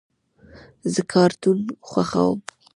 [0.93, 2.39] زه کارټون خوښوم.